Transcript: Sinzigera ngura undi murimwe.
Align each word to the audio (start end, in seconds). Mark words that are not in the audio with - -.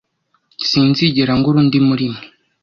Sinzigera 0.67 1.33
ngura 1.37 1.57
undi 1.61 1.77
murimwe. 1.87 2.23